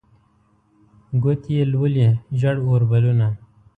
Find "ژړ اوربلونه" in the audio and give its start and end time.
2.39-3.27